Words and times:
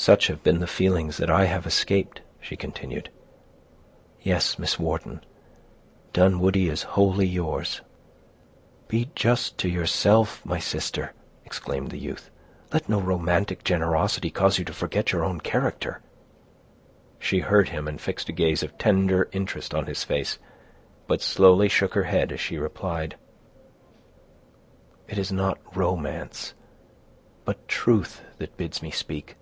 "Such 0.00 0.28
have 0.28 0.42
been 0.42 0.60
the 0.60 0.66
feelings 0.66 1.18
that 1.18 1.28
I 1.28 1.44
have 1.44 1.66
escaped," 1.66 2.22
she 2.40 2.56
continued. 2.56 3.10
"Yes, 4.22 4.58
Miss 4.58 4.78
Wharton, 4.78 5.22
Dunwoodie 6.14 6.70
is 6.70 6.84
wholly 6.94 7.26
yours." 7.26 7.82
"Be 8.88 9.10
just 9.14 9.58
to 9.58 9.68
yourself, 9.68 10.42
my 10.42 10.58
sister," 10.58 11.12
exclaimed 11.44 11.90
the 11.90 11.98
youth; 11.98 12.30
"let 12.72 12.88
no 12.88 12.98
romantic 12.98 13.62
generosity 13.62 14.30
cause 14.30 14.58
you 14.58 14.64
to 14.64 14.72
forget 14.72 15.12
your 15.12 15.22
own 15.22 15.38
character." 15.38 16.00
She 17.18 17.40
heard 17.40 17.68
him, 17.68 17.86
and 17.86 18.00
fixed 18.00 18.30
a 18.30 18.32
gaze 18.32 18.62
of 18.62 18.78
tender 18.78 19.28
interest 19.32 19.74
on 19.74 19.84
his 19.84 20.02
face, 20.02 20.38
but 21.08 21.20
slowly 21.20 21.68
shook 21.68 21.92
her 21.92 22.04
head 22.04 22.32
as 22.32 22.40
she 22.40 22.56
replied,— 22.56 23.16
"It 25.08 25.18
is 25.18 25.30
not 25.30 25.58
romance, 25.76 26.54
but 27.44 27.68
truth, 27.68 28.22
that 28.38 28.56
bids 28.56 28.80
me 28.80 28.90
speak. 28.90 29.36